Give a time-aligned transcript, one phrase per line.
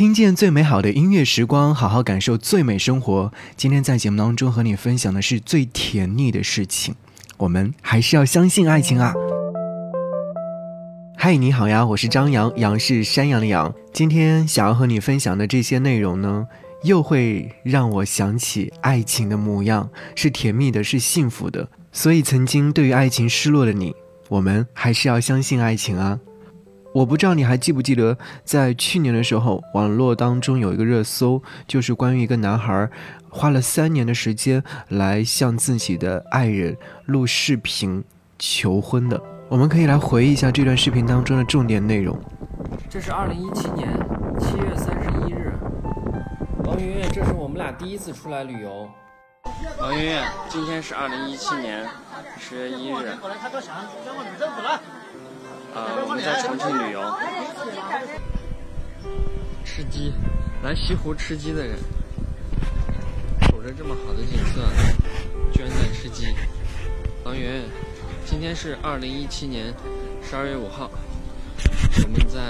[0.00, 3.30] 听见最美好的音乐时光，好好感受最美生活。
[3.54, 6.94] 今天在节目当中和你分享的是最甜蜜的事情。
[7.36, 9.12] 我们还是要相信爱情啊！
[11.18, 13.74] 嗨，你好呀，我是张扬，杨是山羊的羊。
[13.92, 16.46] 今天想要和你分享的这些内容呢，
[16.84, 21.68] 又会让我想起爱情的模样，是甜蜜的，是幸福的。
[21.92, 23.94] 所以，曾经对于爱情失落的你，
[24.30, 26.18] 我们还是要相信爱情啊！
[26.92, 32.90] 我不知道你还记不记得，在去年的时候，网络当中有一个热搜，就是关于一个男孩
[33.28, 36.76] 花了三年的时间来向自己的爱人
[37.06, 38.02] 录视频
[38.40, 39.22] 求婚的。
[39.48, 42.18] 我们可以来回忆一下这段视频当中的重点内容。
[42.88, 43.88] 这是二零一七年
[44.40, 45.52] 七月三十一日，
[46.64, 48.88] 王云云，这是我们俩第一次出来旅游。
[49.80, 51.86] 王云云，今天是二零一七年
[52.36, 53.16] 十月一日。
[55.72, 57.00] 呃，我们在重庆旅游，
[59.64, 60.12] 吃鸡，
[60.64, 61.78] 来西湖吃鸡的人，
[63.42, 64.60] 守着这么好的景色，
[65.52, 66.34] 居然在吃鸡。
[67.24, 67.62] 王圆圆，
[68.26, 69.72] 今天是二零一七年
[70.22, 70.90] 十二月五号，
[72.02, 72.40] 我们在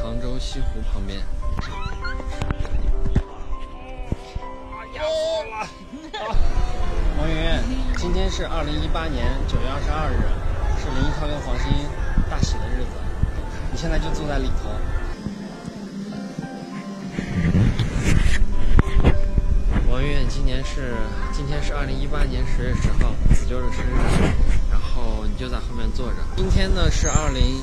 [0.00, 1.20] 杭州西湖旁边。
[7.18, 7.64] 王圆圆，
[7.96, 10.22] 今天是二零一八年九月二十二日，
[10.78, 12.07] 是林一涛跟黄鑫。
[12.38, 12.90] 大喜的日子，
[13.72, 14.70] 你现在就坐在里头。
[19.90, 20.94] 王月今年是
[21.32, 23.90] 今天是二零一八年十月十号，子舅的生日，
[24.70, 26.18] 然后你就在后面坐着。
[26.36, 27.60] 今天呢是二零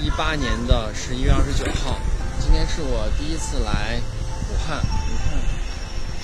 [0.00, 1.98] 一八年的十一月二十九号，
[2.38, 3.98] 今天是我第一次来
[4.52, 4.78] 武汉。
[4.86, 5.34] 你看，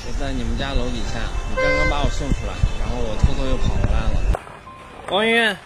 [0.07, 1.19] 我在你们家楼底下，
[1.51, 4.41] 你刚刚把我送出来，然后我偷偷又跑回来了。
[5.11, 5.57] 王媛，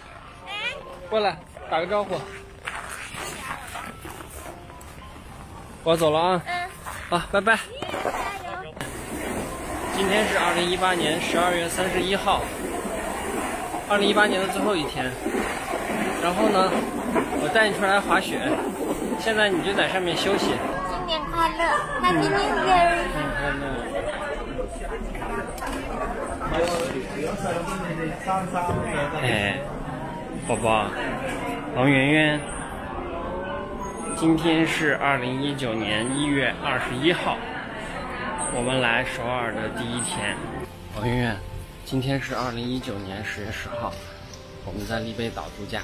[1.11, 1.37] 过来。
[1.69, 2.15] 打个招呼，
[5.83, 6.41] 我走了啊！
[6.45, 6.69] 嗯，
[7.09, 7.59] 好，拜拜。
[9.97, 12.41] 今天是二零一八年十二月三十一号，
[13.89, 15.11] 二零一八年的最后一天。
[16.23, 16.71] 然后呢，
[17.41, 18.39] 我带你出来滑雪，
[19.19, 20.55] 现在你就在上面休息。
[20.89, 21.63] 新年快乐
[22.01, 22.95] ，Happy New Year！
[23.35, 23.63] 快乐。
[29.21, 29.59] 哎，
[30.47, 30.87] 宝宝。
[31.77, 32.41] 王媛媛，
[34.15, 37.37] 今天是二零一九年一月二十一号，
[38.51, 40.35] 我们来首尔的第一天。
[40.95, 41.37] 王媛媛，
[41.85, 43.93] 今天是二零一九年十月十号，
[44.65, 45.83] 我们在丽贝岛度假。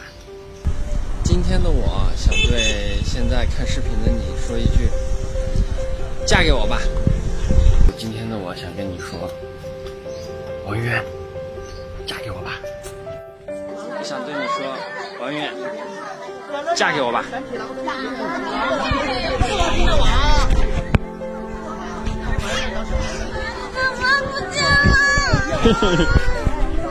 [1.23, 4.89] 今天的我想对现在看视频的你说一句：
[6.25, 6.79] 嫁给我吧。
[7.99, 9.29] 今天的我想跟你说，
[10.65, 11.03] 王圆圆，
[12.07, 12.59] 嫁给我吧。
[13.45, 14.75] 我想对你说，
[15.23, 15.49] 王圆圆。
[16.75, 17.23] 嫁给我吧！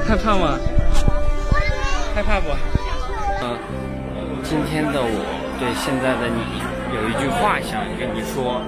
[0.09, 0.59] 害怕吗？
[2.15, 2.49] 害怕不？
[3.43, 3.59] 嗯，
[4.43, 5.07] 今天的我
[5.61, 6.63] 对现在的你
[6.97, 8.63] 有一句话想跟你说，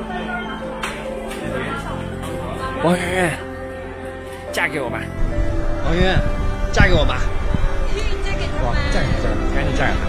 [2.82, 3.32] 王圆圆，
[4.52, 5.00] 嫁给我吧！
[5.86, 6.20] 王圆圆，
[6.70, 7.16] 嫁给我吧！
[8.64, 10.02] 哇，嫁给嫁给，赶紧嫁给他！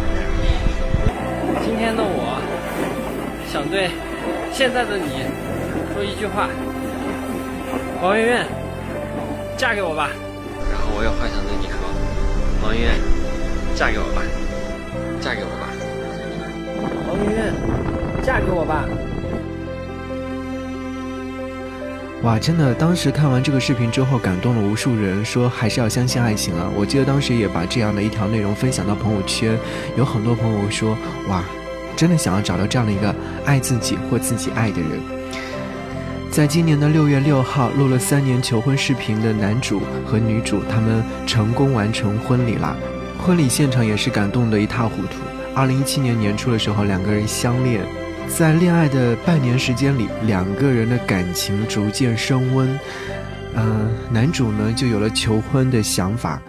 [1.63, 2.39] 今天的我
[3.51, 3.89] 想对
[4.51, 5.23] 现在的你
[5.93, 6.47] 说一句话，
[8.01, 8.45] 王媛媛，
[9.57, 10.09] 嫁给我吧。
[10.71, 11.77] 然后我有话想对你说，
[12.63, 12.91] 王圆圆，
[13.75, 14.21] 嫁给我吧，
[15.21, 15.67] 嫁给我吧。
[17.07, 17.53] 王媛媛，
[18.23, 18.85] 嫁给我吧。
[22.23, 26.69] 哇，真的，当时看完这个视频之后，感动了无数人，说还是要相信爱情啊！
[26.75, 29.57] 我记得当时也把这样的一条内容分享到朋友圈，
[29.95, 30.97] 有很多朋友说，
[31.29, 31.43] 哇。
[31.97, 33.15] 真的想要找到这样的一个
[33.45, 34.99] 爱自己或自己爱的人。
[36.29, 42.75] 在今年的六月六号，录了三年求婚视频的男主和女主，他们成功完成婚礼啦。
[43.17, 45.19] 婚礼现场也是感动的一塌糊涂。
[45.55, 47.81] 二零一七年年初的时候，两个人相恋，
[48.27, 52.77] 在恋爱的半年时间里，两个人的感情逐渐升温。
[53.55, 56.41] 嗯，男主呢就有了求婚的想法。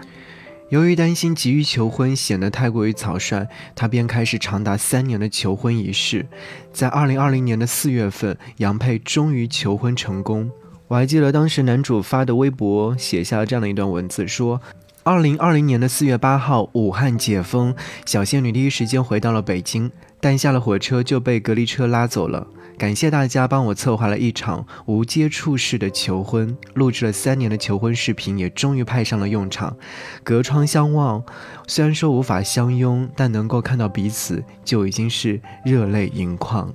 [0.69, 6.25] 由于担心急于求婚显得太过于草率，他便开始长达三年的求婚仪式。
[6.73, 10.51] 在二零二零年的四月份，杨佩终于求婚成功。
[10.89, 14.61] 我还记得当时男主发的微博写下了这样的一段文字：说，
[15.03, 17.73] 二零二零年的四月八号，武汉解封，
[18.05, 22.47] 小仙女第一时间回到了北京，但下了火车就被隔离车拉走了。
[22.77, 29.75] 感谢大家帮我策划了一场无接触式的求婚，录制了三年的求婚视频，也终于派上了用场。
[30.23, 31.23] 隔窗相望，
[31.67, 36.71] 虽然说无法相拥，但能够看到彼此，就已经是热泪盈眶。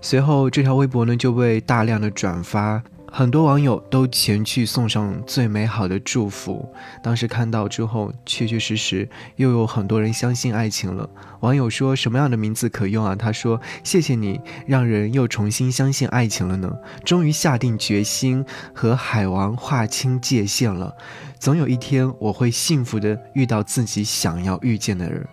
[0.00, 2.82] 随后，这条微博呢就被大量的转发。
[3.10, 6.68] 很多网友都前去送上最美好的祝福。
[7.02, 11.08] 当时看到之后，确确实实又有很多人相信爱情了。
[11.40, 16.70] 网友说：“什么样的名字可用啊？”他说：“谢谢你，让人又重新相信爱情了呢。
[17.04, 18.44] 终于下定决心
[18.74, 20.94] 和海王划清界限了。
[21.38, 25.26] 总有一天，我会幸福的遇到自己想要遇见的人。”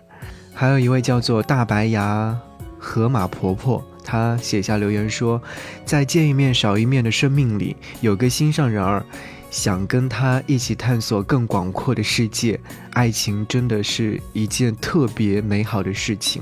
[0.54, 2.36] 还有一位叫做大白牙
[2.78, 3.84] 河马婆婆。
[4.06, 5.42] 他写下留言说
[5.84, 9.04] ：“在见一面少一面的生命里，有个心上人儿，
[9.50, 12.58] 想跟他一起探索更广阔的世界。
[12.92, 16.40] 爱情真的是一件特别美好的事情。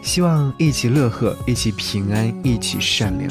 [0.00, 3.28] 希望一起乐呵，一起平安，一起善良。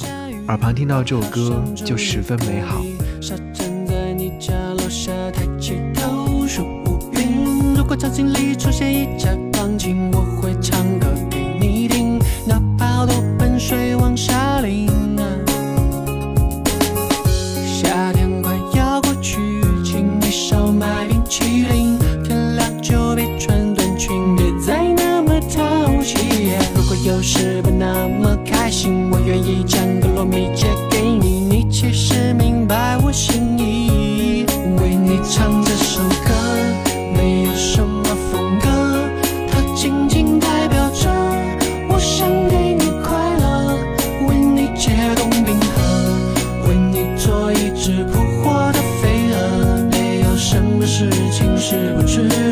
[0.48, 2.84] 耳旁听到这首歌，就十分美好。”
[7.76, 10.37] 如果场景里出现一架钢琴，我
[51.32, 52.47] 情是不是？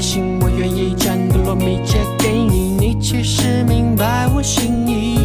[0.00, 5.19] 心我愿意将格洛米借给你你其实明白我心意。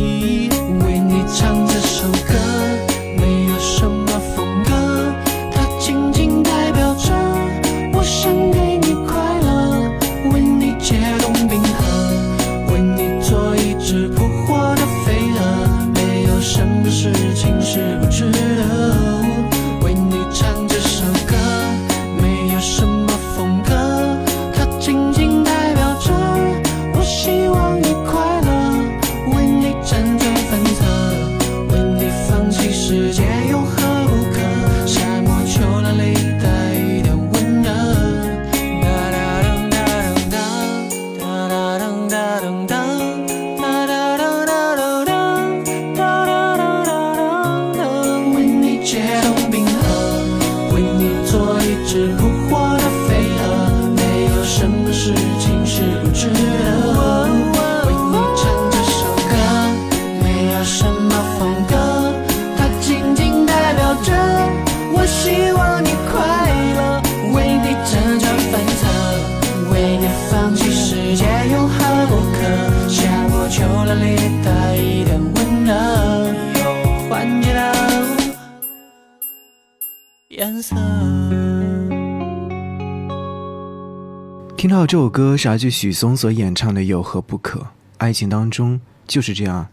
[84.57, 87.59] 听到这首歌是来自许嵩所演唱的《有何不可》。
[87.97, 89.67] 爱情当中就是这样，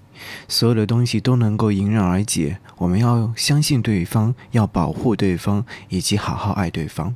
[0.48, 2.58] 所有的东西都能够迎刃而解。
[2.78, 7.14] 我们要相信对方，要保护对方，以及好好爱对方。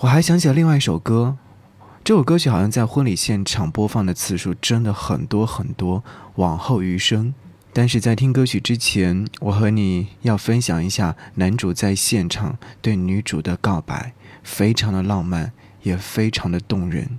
[0.00, 1.36] 我还想起了另外一首歌，
[2.02, 6.02] 这首歌曲好像在婚礼现场播放的次数真的很多很多，
[6.36, 7.34] 往后余生。
[7.76, 14.14] 但是在听歌曲之前，我和你要分享一下男主在现场对女主的告白，
[14.44, 15.52] 非常的浪漫，
[15.82, 17.18] 也非常的动人。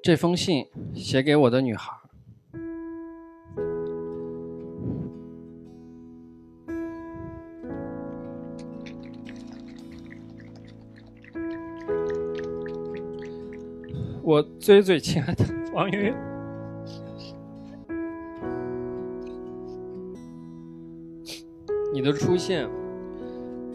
[0.00, 0.64] 这封信
[0.94, 1.92] 写给我的女孩。
[14.22, 16.14] 我最最亲爱的王云。
[21.98, 22.68] 你的出现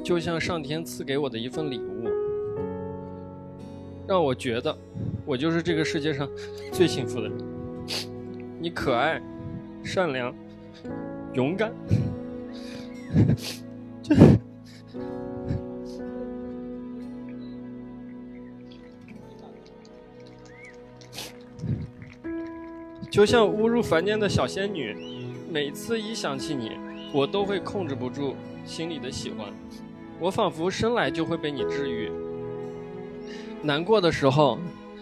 [0.01, 2.08] 就像上天赐给我的一份礼物，
[4.08, 4.74] 让我觉得
[5.25, 6.25] 我就是这个世界上
[6.72, 7.38] 最幸福的人。
[8.62, 9.22] 你可爱、
[9.84, 10.34] 善良、
[11.34, 11.74] 勇敢，
[14.01, 14.15] 就。
[23.12, 24.96] 就像误入凡间的小仙女，
[25.51, 26.72] 每次一想起你，
[27.13, 29.48] 我都会控制不住心里的喜欢。
[30.20, 32.12] 我仿佛生来就会被你治愈。
[33.62, 34.58] 难过的时候，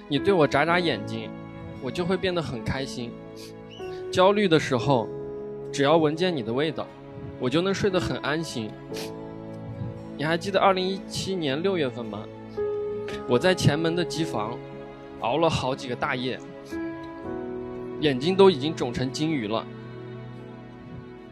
[0.10, 1.30] 你对我眨眨眼睛，
[1.82, 3.12] 我就会变得很开心。
[4.12, 5.08] 焦虑的时候，
[5.72, 6.86] 只要闻见你的味道，
[7.40, 8.70] 我就能睡得很安心。
[10.18, 12.24] 你还记得二零一七年六月份吗？
[13.28, 14.58] 我在前门的机房
[15.22, 16.38] 熬了好几个大夜。
[18.02, 19.66] 眼睛都已经肿成金鱼了，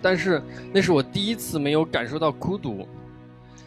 [0.02, 0.42] 但是
[0.74, 2.88] 那是我第一次没有感受到孤独，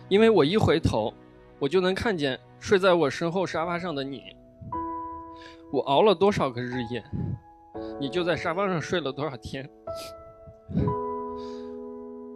[0.09, 1.13] 因为我一回头，
[1.59, 4.23] 我就能看见睡在我身后沙发上的你。
[5.71, 7.03] 我熬了多少个日夜，
[7.99, 9.69] 你就在沙发上睡了多少天。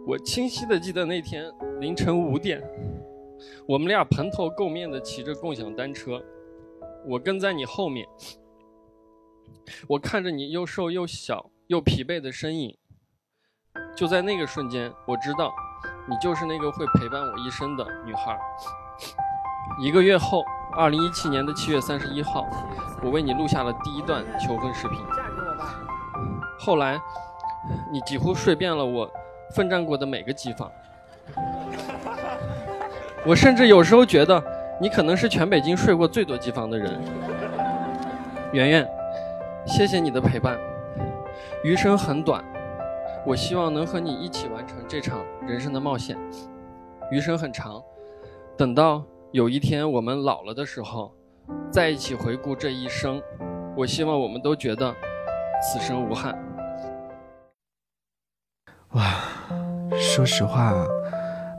[0.05, 2.63] 我清晰的记得那天凌晨五点，
[3.67, 6.23] 我们俩蓬头垢面的骑着共享单车，
[7.05, 8.07] 我跟在你后面。
[9.87, 12.77] 我看着你又瘦又小又疲惫的身影，
[13.97, 15.51] 就在那个瞬间，我知道，
[16.05, 18.37] 你就是那个会陪伴我一生的女孩。
[19.79, 22.45] 一个月后，二零一七年的七月三十一号，
[23.01, 24.99] 我为你录下了第一段求婚视频。
[25.15, 25.73] 嫁给我吧
[26.59, 27.01] 后来，
[27.91, 29.09] 你几乎睡遍了我
[29.55, 30.71] 奋战过的每个机房。
[33.25, 34.41] 我甚至有时候觉得，
[34.79, 37.01] 你可能是全北京睡过最多机房的人。
[38.53, 38.87] 圆圆。
[39.65, 40.55] 谢谢你的陪伴，
[41.63, 42.41] 余生很短，
[43.27, 46.17] 我希望能和你一起完成这场人生的冒险。
[47.11, 47.83] 余生很长，
[48.57, 49.03] 等到
[49.33, 51.11] 有一天我们老了的时候，
[51.69, 53.21] 在一起回顾这一生，
[53.75, 54.95] 我希望我们都觉得
[55.61, 56.39] 此生无憾。
[58.93, 59.03] 哇，
[59.99, 60.73] 说实话，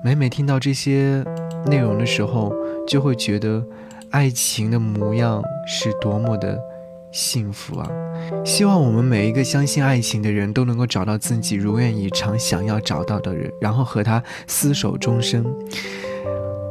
[0.03, 1.23] 每每听到这些
[1.67, 2.51] 内容的时候，
[2.87, 3.63] 就会觉得
[4.11, 6.59] 爱情的模样是多么的。
[7.11, 7.89] 幸福啊！
[8.45, 15.45] 希望我们每一个相信爱情的人都能够找到自己如愿以偿想要找到的人，然后和他厮守终生。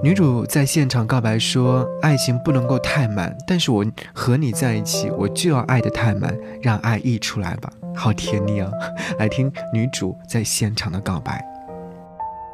[0.04, 8.70] 女主在现场告白说：“爱情不能够太满，但是我和你在一起，我就要爱的太满，让爱溢出来吧。”好甜蜜啊！
[9.18, 11.44] 来听女主在现场的告白。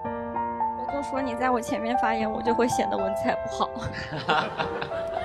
[0.06, 3.70] 我就说你在我前面发言，我就会显得文采不好。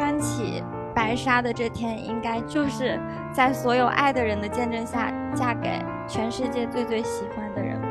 [0.00, 0.64] 穿起
[0.94, 2.98] 白纱的这天，应该就是
[3.30, 5.78] 在所有爱的人的见证下，嫁给
[6.08, 7.88] 全世界最最喜欢的人吧。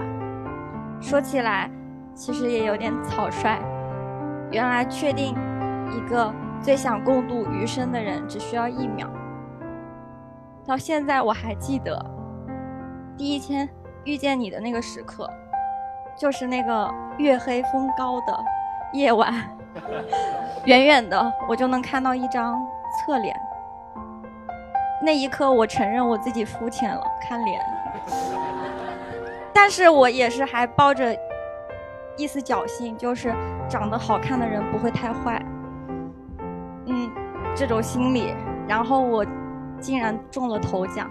[1.00, 1.70] 说起来，
[2.16, 3.62] 其实也有点草率。
[4.50, 5.36] 原来确定
[5.96, 9.08] 一个最想共度余生的人，只需要一秒。
[10.66, 12.04] 到现在我还记得，
[13.16, 13.70] 第一天
[14.04, 15.30] 遇见你的那个时刻，
[16.18, 18.44] 就是那个月黑风高的
[18.94, 19.32] 夜晚。
[20.66, 22.60] 远远的，我就能看到一张
[23.06, 23.36] 侧脸。
[25.02, 27.62] 那一刻，我承认我自己肤浅了，看脸。
[29.54, 31.16] 但是我也是还抱着
[32.18, 33.34] 一丝侥幸，就是
[33.70, 35.42] 长得好看的人不会太坏。
[36.86, 37.10] 嗯，
[37.56, 38.34] 这种心理，
[38.68, 39.26] 然后我
[39.80, 41.10] 竟然中了头奖。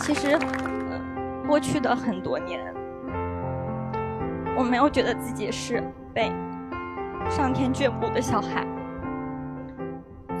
[0.00, 0.38] 其实。
[1.46, 2.60] 过去的很多年，
[4.56, 5.82] 我没有觉得自己是
[6.14, 6.32] 被
[7.28, 8.66] 上天眷顾的小孩，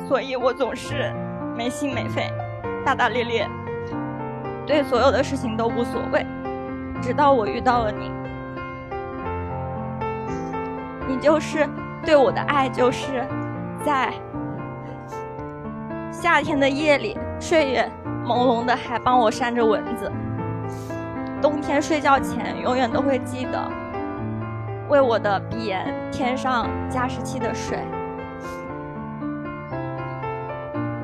[0.08, 1.12] 所以我总是
[1.54, 2.32] 没心没肺、
[2.84, 3.48] 大大咧咧，
[4.66, 6.24] 对所有的事情都无所谓。
[7.02, 8.10] 直到我遇到了你，
[11.06, 11.68] 你就是
[12.02, 13.22] 对我的爱，就是
[13.84, 14.12] 在
[16.10, 17.92] 夏天的夜里，睡眼
[18.24, 20.10] 朦胧的还帮我扇着蚊子。
[21.42, 23.70] 冬天睡觉前，永远都会记得
[24.88, 27.78] 为我的鼻炎添上加湿器的水。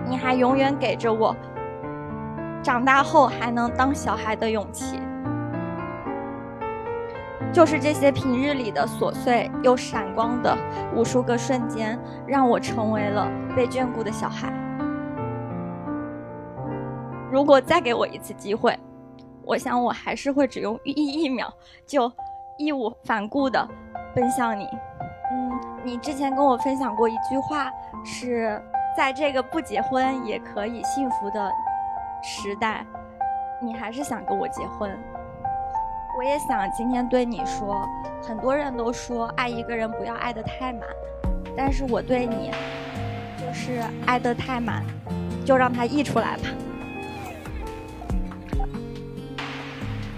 [0.06, 1.34] 你还永远给着我
[2.62, 5.00] 长大后还能当小孩的勇气。
[7.52, 10.56] 就是这些平日里的琐碎又闪光的
[10.94, 14.52] 无数个瞬间，让我成为了被眷顾的小孩。
[17.30, 18.78] 如果再给我一次机会。
[19.44, 21.52] 我想，我还是会只用一一秒
[21.84, 22.08] 就
[22.64, 23.66] 义无反顾的
[24.14, 24.68] 奔向你。
[25.32, 27.70] 嗯，你之前跟我分享过一句话，
[28.04, 28.62] 是
[28.96, 31.50] 在这个不结婚也可以幸福的
[32.22, 32.84] 时代，
[33.60, 34.90] 你还是想跟我结婚。
[36.18, 37.88] 我也想今天对你说，
[38.22, 40.82] 很多人都说爱一个人不要爱得太满，
[41.56, 42.50] 但是我对你
[43.38, 44.84] 就是爱得太满，
[45.46, 46.42] 就让它溢出来吧。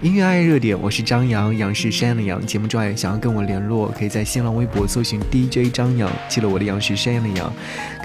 [0.05, 2.45] 音乐爱热点，我是张扬，杨是山羊的羊。
[2.45, 7.51] 节目之外，想要跟我联络，可以在新浪微博搜寻 DJ 张扬，记了我的杨是山羊的羊，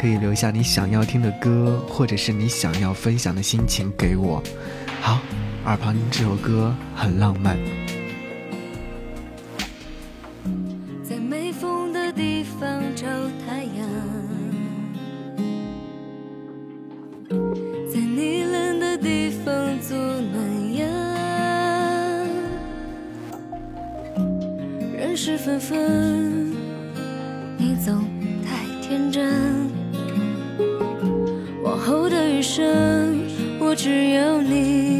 [0.01, 4.43] 可以留下你想要听的歌，或者是你想要分享的心情给我。
[5.03, 5.21] 好，
[5.67, 7.59] 耳旁这首歌很浪漫。
[33.75, 35.00] 只有你。